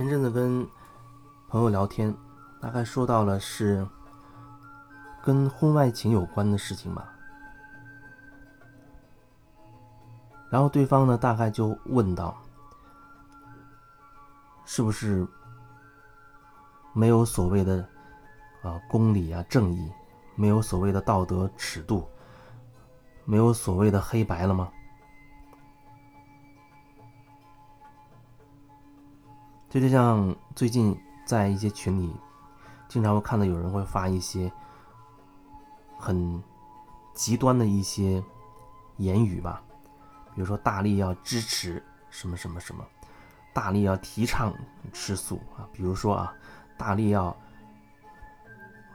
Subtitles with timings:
[0.00, 0.66] 前阵子跟
[1.46, 2.16] 朋友聊天，
[2.58, 3.86] 大概说到了是
[5.22, 7.12] 跟婚外情有关的事情吧。
[10.48, 12.34] 然后对方呢，大概就问到
[14.64, 15.28] ：“是不是
[16.94, 17.86] 没有所谓的
[18.62, 19.92] 啊公理啊正义，
[20.34, 22.08] 没有所谓的道德尺度，
[23.26, 24.72] 没有所谓的黑白了吗？”
[29.70, 32.12] 这就像最近在一些群里，
[32.88, 34.50] 经常会看到有人会发一些
[35.96, 36.42] 很
[37.14, 38.20] 极端的一些
[38.96, 39.62] 言语吧，
[40.34, 42.84] 比如说大力要支持什么什么什么，
[43.52, 44.52] 大力要提倡
[44.92, 46.34] 吃素啊，比如说啊，
[46.76, 47.34] 大力要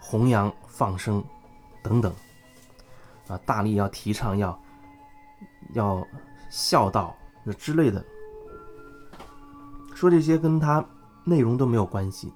[0.00, 1.22] 弘扬放生
[1.82, 2.10] 等等，
[3.28, 4.58] 啊，大力要提倡要
[5.74, 6.06] 要
[6.48, 8.02] 孝道那之类的。
[10.02, 10.84] 说这些跟他
[11.22, 12.32] 内容都没有关系，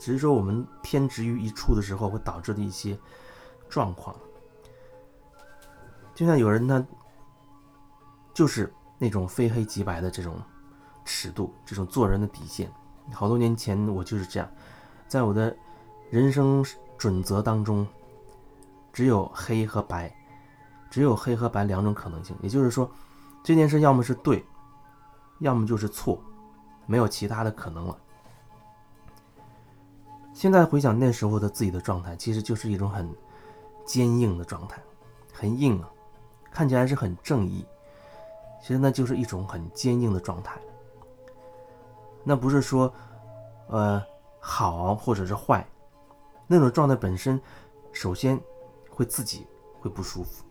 [0.00, 2.98] 只是说我们偏执于一处的时候会导致的一些
[3.68, 4.12] 状况。
[6.12, 6.84] 就像有人他
[8.32, 10.34] 就是那种非黑即白的这种
[11.04, 12.68] 尺度，这种做人的底线。
[13.12, 14.50] 好多年前我就是这样，
[15.06, 15.56] 在我的
[16.10, 16.66] 人生
[16.98, 17.86] 准则当中，
[18.92, 20.12] 只有黑和白，
[20.90, 22.34] 只有黑和白两种可能性。
[22.42, 22.90] 也就是说，
[23.44, 24.44] 这件事要么是对，
[25.38, 26.20] 要么就是错。
[26.86, 27.98] 没有其他的可能了。
[30.32, 33.08] 现在回想那时候的自己的状态，其实就是一种很
[33.84, 34.82] 坚硬的状态，
[35.32, 35.88] 很硬啊，
[36.50, 37.64] 看起来是很正义，
[38.60, 40.60] 其实那就是一种很坚硬的状态。
[42.24, 42.92] 那不是说，
[43.68, 44.02] 呃，
[44.40, 45.64] 好或者是坏，
[46.48, 47.40] 那种状态本身，
[47.92, 48.40] 首先
[48.90, 49.46] 会自己
[49.80, 50.44] 会不舒服。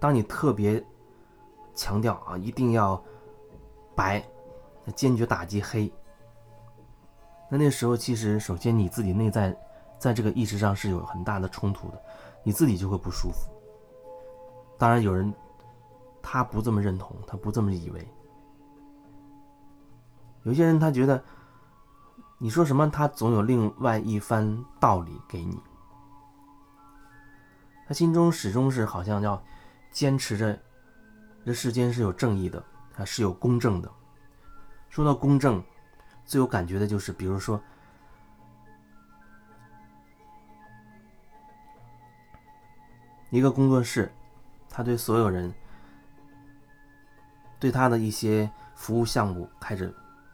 [0.00, 0.84] 当你特别
[1.76, 3.00] 强调啊，一定要
[3.94, 4.22] 白。
[4.92, 5.92] 坚决打击黑。
[7.50, 9.56] 那那时候，其实首先你自己内在，
[9.98, 12.02] 在这个意识上是有很大的冲突的，
[12.42, 13.48] 你自己就会不舒服。
[14.78, 15.32] 当然，有人
[16.22, 18.08] 他不这么认同，他不这么以为。
[20.42, 21.22] 有些人他觉得，
[22.38, 25.58] 你说什么，他总有另外一番道理给你。
[27.86, 29.40] 他心中始终是好像要
[29.92, 30.58] 坚持着，
[31.44, 32.62] 这世间是有正义的，
[32.96, 33.90] 啊，是有公正的。
[34.94, 35.60] 说到公正，
[36.24, 37.60] 最有感觉的就是，比如说，
[43.28, 44.08] 一个工作室，
[44.70, 45.52] 他对所有人，
[47.58, 49.92] 对他的一些服务项目开始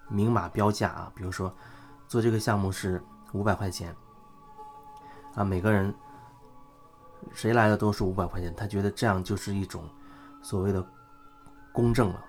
[0.08, 1.50] 明码标价啊，比如说，
[2.06, 3.96] 做这个项目是五百块钱，
[5.36, 5.94] 啊，每个人
[7.32, 9.88] 谁来的都是五百块钱，他觉得这样就是一种
[10.42, 10.86] 所谓的
[11.72, 12.26] 公正了。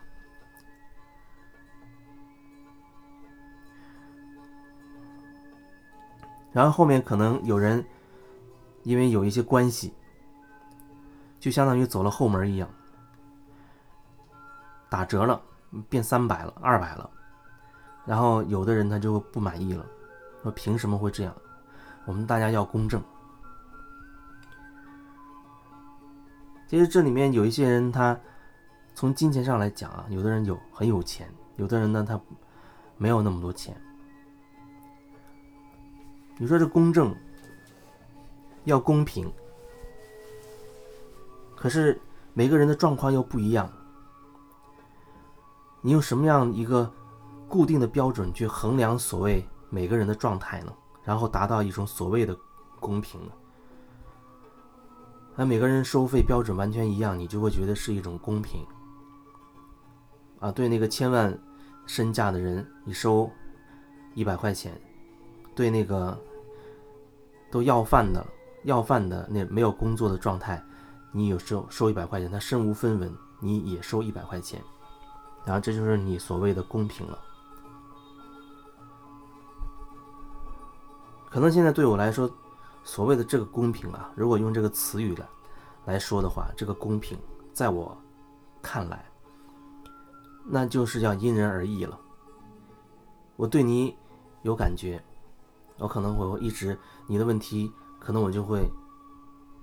[6.52, 7.86] 然后后面可能有人，
[8.84, 9.94] 因为有一些关系，
[11.40, 12.70] 就相当于走了后门一样，
[14.90, 15.42] 打折了，
[15.90, 17.10] 变三百了，二百了，
[18.06, 19.86] 然后有的人他就不满意了，
[20.44, 21.34] 说凭什么会这样？
[22.06, 23.02] 我们大家要公正。
[26.68, 28.18] 其实这里面有一些人，他
[28.96, 32.20] 从金钱上来讲啊，有的人有很有钱，有的人呢他
[32.98, 33.76] 没有那么多钱。
[36.42, 37.16] 你说这公正，
[38.64, 39.32] 要公平，
[41.56, 42.02] 可是
[42.34, 43.72] 每个人的状况又不一样。
[45.82, 46.92] 你用什么样一个
[47.48, 50.74] 固定的标准去衡量所谓每个人的状态呢？
[51.04, 52.36] 然后达到一种所谓的
[52.80, 53.32] 公平呢？
[55.36, 58.66] 那每个人收费标准完全一样，你就会觉得是一种公平。
[60.40, 61.40] 啊，对那个千万
[61.86, 63.30] 身价的人，你收
[64.16, 64.74] 一百块钱，
[65.54, 66.20] 对那个。
[67.52, 68.26] 都要饭的，
[68.64, 70.64] 要饭的那没有工作的状态，
[71.12, 74.60] 你有收收一百块钱，他身无分文，你也收一百块钱，
[75.44, 77.20] 然后这就是你所谓的公平了。
[81.30, 82.30] 可能现在对我来说，
[82.84, 85.28] 所谓的这个公平啊，如果用这个词语来
[85.86, 87.18] 来说的话，这个公平，
[87.54, 87.98] 在我
[88.62, 89.06] 看来，
[90.46, 92.00] 那就是要因人而异了。
[93.36, 93.96] 我对你
[94.44, 95.04] 有感觉。
[95.82, 98.72] 我可能会一直你的问题，可能我就会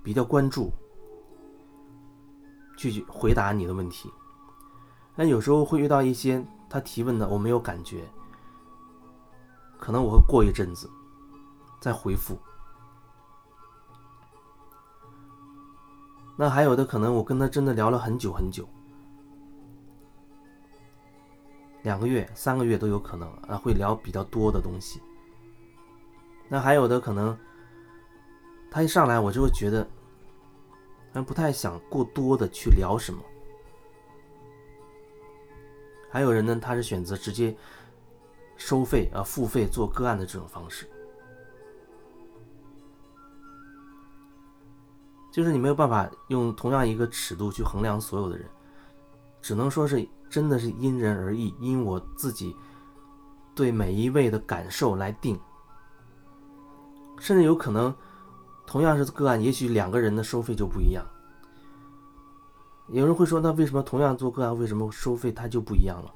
[0.03, 0.69] 比较关注，
[2.77, 4.11] 去回答你的问题。
[5.15, 8.05] 但有时候会遇到一些他提问的，我没有感觉，
[9.77, 10.89] 可能我会过一阵子
[11.79, 12.37] 再回复。
[16.35, 18.67] 那还有的可能，我跟他真的聊了很久很久，
[21.81, 25.01] 两个月、三个月都有可能啊，会聊比较多的东西。
[26.49, 27.37] 那还有的可能，
[28.71, 29.87] 他一上来我就会觉得，
[31.13, 33.21] 嗯，不太想过多的去聊什么。
[36.09, 37.55] 还有人呢，他是选择直接
[38.57, 40.89] 收费啊，付费做个案的这种方式，
[45.31, 48.49] 就是你没有办法用同样一个尺度去衡量所有的人，
[49.39, 52.55] 只能说是真的是因人而异，因我自己
[53.53, 55.39] 对每一位的感受来定。
[57.19, 57.93] 甚至有可能，
[58.65, 61.05] 同样是个案，也许两个人的收费就不一样。
[62.87, 66.13] 有人会说，那为什么同样做个案，为什么收费它就不一样了？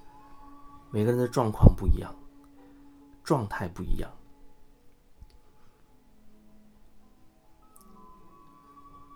[0.89, 2.15] 每个人的状况不一样，
[3.23, 4.09] 状态不一样。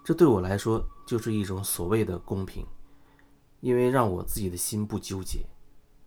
[0.03, 2.65] 这对我来说就是一种所谓的公平，
[3.59, 5.45] 因为让我自己的心不纠结，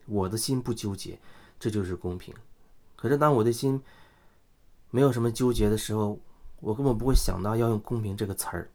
[0.06, 1.18] 我的心不纠结，
[1.58, 2.34] 这就是公平。
[2.96, 3.82] 可是当我的心……
[4.90, 6.18] 没有什么纠结的时候，
[6.60, 8.70] 我根本不会想到要用“公平”这个词儿。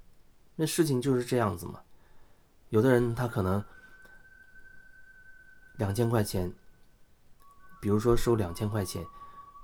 [0.56, 1.82] 那事情就是这样子嘛。
[2.70, 3.64] 有的人他可能
[5.78, 6.52] 两千块钱，
[7.82, 9.06] 比如说收两千块钱，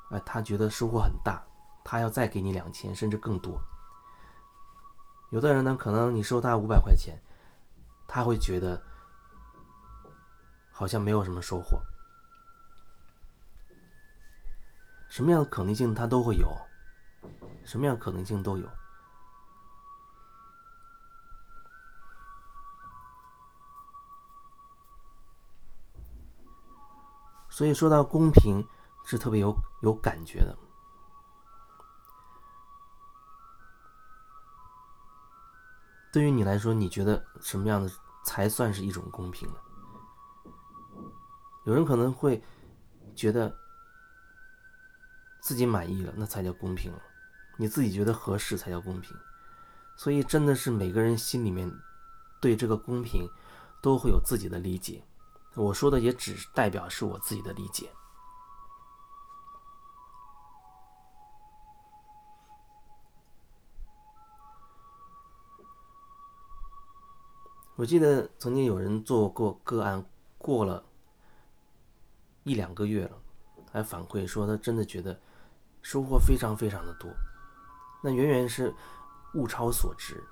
[0.09, 1.41] 啊，他觉得收获很大，
[1.83, 3.59] 他要再给你两千甚至更多。
[5.29, 7.17] 有的人呢，可能你收他五百块钱，
[8.07, 8.83] 他会觉得
[10.69, 11.81] 好像没有什么收获。
[15.11, 16.47] 什么样的可能性它都会有，
[17.65, 18.65] 什么样可能性都有。
[27.49, 28.65] 所以说到公平
[29.03, 30.57] 是特别有有感觉的。
[36.13, 37.91] 对于你来说，你觉得什么样的
[38.23, 39.59] 才算是一种公平呢？
[41.65, 42.41] 有人可能会
[43.13, 43.60] 觉得。
[45.41, 47.01] 自己满意了，那才叫公平了。
[47.57, 49.17] 你自己觉得合适才叫公平。
[49.97, 51.69] 所以，真的是每个人心里面
[52.39, 53.27] 对这个公平
[53.81, 55.03] 都会有自己的理解。
[55.55, 57.91] 我说的也只代表是我自己的理解。
[67.75, 70.05] 我记得曾经有人做过个案，
[70.37, 70.85] 过了
[72.43, 73.17] 一两个月了，
[73.71, 75.19] 还反馈说他真的觉得。
[75.81, 77.09] 收获非常非常的多，
[78.03, 78.73] 那远远是
[79.33, 80.23] 物超所值，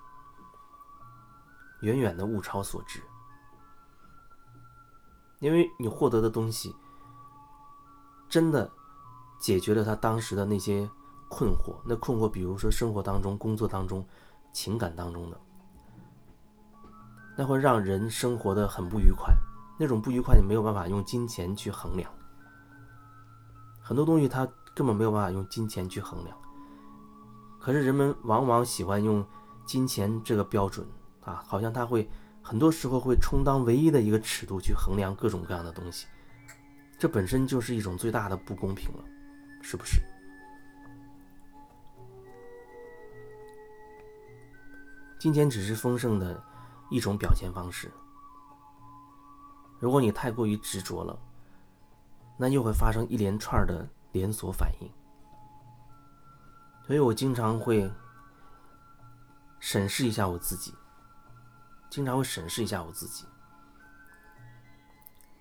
[1.81, 3.01] 远远的物超所值。
[5.39, 6.75] 因为你获得的东西，
[8.29, 8.69] 真的
[9.39, 10.89] 解决了他当时的那些
[11.29, 11.75] 困惑。
[11.85, 14.05] 那困惑，比如说生活当中、工作当中、
[14.53, 15.41] 情感当中的，
[17.37, 19.33] 那会让人生活的很不愉快。
[19.79, 22.11] 那种不愉快，你没有办法用金钱去衡量。
[23.81, 24.47] 很多东西它。
[24.75, 26.37] 根本没有办法用金钱去衡量，
[27.59, 29.25] 可是人们往往喜欢用
[29.65, 30.87] 金钱这个标准
[31.21, 32.09] 啊，好像他会
[32.41, 36.07] 很多时候会充当唯一的一个尺度去衡量各种各样的东西，
[36.97, 39.03] 这本身就是一种最大的不公平了，
[39.61, 40.01] 是不是？
[45.19, 46.41] 金钱只是丰盛的
[46.89, 47.91] 一种表现方式，
[49.77, 51.19] 如果你太过于执着了，
[52.37, 53.85] 那又会发生一连串的。
[54.11, 54.89] 连锁反应，
[56.87, 57.91] 所以我经常会
[59.59, 60.73] 审视一下我自己，
[61.89, 63.25] 经常会审视一下我自己。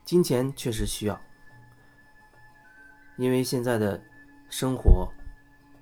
[0.04, 1.20] 金钱确实需要，
[3.16, 4.02] 因为现在的
[4.50, 5.10] 生活，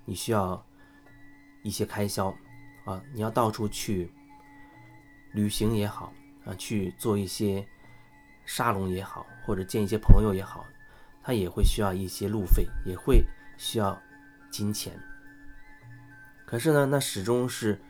[0.05, 0.65] 你需要
[1.63, 2.29] 一些开销
[2.85, 4.13] 啊，你要到处去
[5.33, 6.13] 旅行也好
[6.45, 7.67] 啊，去做一些
[8.45, 10.65] 沙龙也好，或者见一些朋友也好。
[11.27, 13.27] 他也会需要一些路费，也会
[13.59, 14.01] 需要
[14.49, 14.97] 金钱。
[16.47, 17.81] 可是呢，那始终是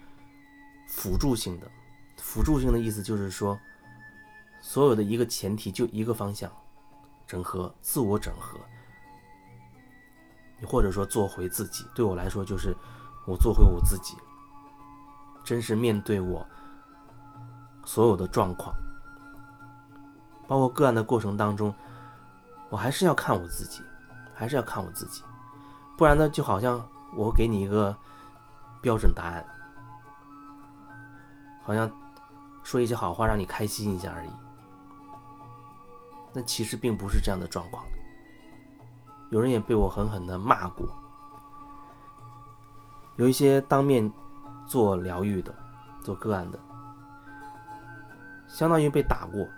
[0.89, 1.71] 辅助性的。
[2.17, 3.61] 辅助性的意思就是说，
[4.63, 6.51] 所有的一个前提就一个方向：
[7.27, 8.59] 整合、自我整合。
[10.59, 12.75] 你或者说做回自己，对我来说就是
[13.27, 14.17] 我做回我自己，
[15.45, 16.47] 真实面对我
[17.85, 18.75] 所有的状况，
[20.49, 21.75] 包括个案的过程当中。
[22.69, 23.83] 我还是要看我自己，
[24.35, 25.23] 还是要看我自己，
[25.97, 27.97] 不然呢，就好像我给你一个
[28.81, 29.45] 标准答案，
[31.63, 31.91] 好像
[32.63, 34.31] 说一些好话让你开心一下而已。
[36.33, 37.85] 那其实并不是这样的状况。
[39.31, 40.87] 有人也被我狠狠的骂过，
[43.17, 44.13] 有一些当面
[44.67, 45.55] 做疗愈的、
[46.03, 46.59] 做个案的，
[48.47, 49.49] 相当于被打过。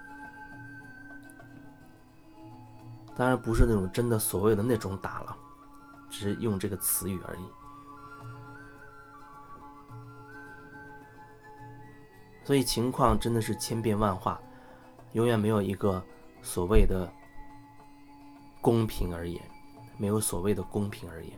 [3.18, 5.36] 当然不是那种真的所谓的那种打了，
[6.08, 7.40] 只是用这个词语而已。
[12.44, 14.40] 所以情况真的是千变万化，
[15.12, 16.00] 永远没有一个
[16.42, 17.12] 所谓的
[18.62, 19.42] 公平而言，
[19.96, 21.32] 没有所谓的公平而言。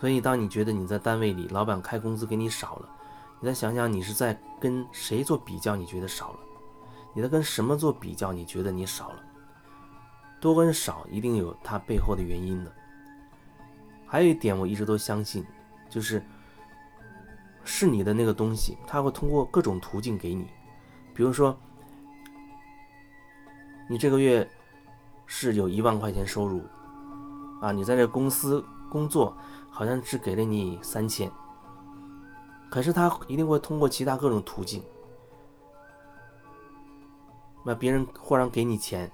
[0.00, 2.88] 所以，当你觉得你在单位里，老板开工资给你少了，
[3.40, 5.74] 你再想想你是在跟谁做比较？
[5.74, 6.38] 你觉得少了？
[7.14, 8.32] 你在跟什么做比较？
[8.32, 9.22] 你觉得你少了？
[10.40, 12.72] 多跟少一定有它背后的原因的。
[14.06, 15.42] 还有一点，我一直都相信，
[15.88, 16.22] 就是
[17.64, 20.46] 是你的那个东西，它会通过各种途径给你。
[21.14, 21.56] 比如说，
[23.88, 24.46] 你这个月
[25.24, 26.62] 是有一万块钱收入
[27.62, 29.34] 啊，你在这公司工作。
[29.76, 31.28] 好像只给了你三千，
[32.70, 34.80] 可是他一定会通过其他各种途径，
[37.64, 39.10] 那别人忽然给你钱，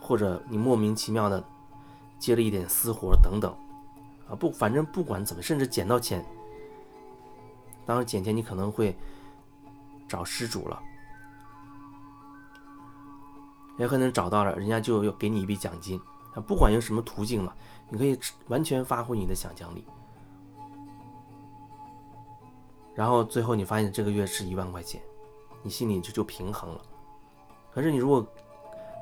[0.00, 1.42] 或者你莫名其妙的
[2.18, 3.52] 接了一点私活等等，
[4.28, 6.24] 啊不，反正不管怎么，甚至捡到钱，
[7.84, 8.96] 当然捡钱你可能会
[10.06, 10.80] 找失主了，
[13.76, 16.00] 也可能找到了，人家就要给你一笔奖金，
[16.34, 17.52] 啊不管用什么途径嘛。
[17.90, 19.84] 你可以完全发挥你的想象力，
[22.94, 25.00] 然后最后你发现这个月是一万块钱，
[25.62, 26.80] 你心里就就平衡了。
[27.74, 28.24] 可是你如果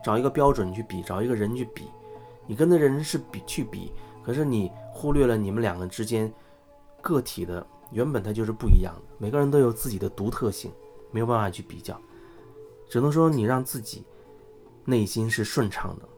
[0.03, 1.89] 找一个标准去比，找一个人去比，
[2.47, 3.93] 你跟那人是比去比，
[4.25, 6.33] 可是你忽略了你们两个之间
[7.01, 10.73] 个体的原本它就是不一样的，每个人都有自己的独特性，
[11.11, 12.01] 没有办法去比较，
[12.89, 14.05] 只能说你让自己
[14.85, 16.09] 内心是顺畅的。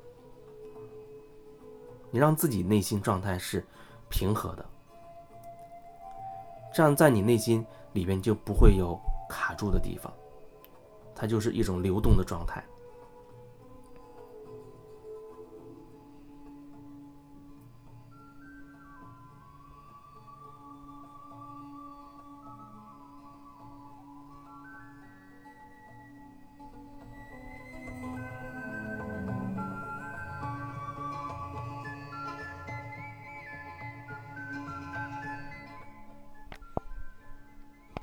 [2.10, 3.64] 你让自己内心状态是
[4.08, 4.64] 平和的，
[6.72, 8.96] 这样在你内心里边就不会有
[9.28, 10.12] 卡住的地方，
[11.14, 12.62] 它就是一种流动的状态。